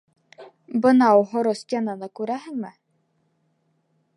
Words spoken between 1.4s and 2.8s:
стенаны күрәһеңме?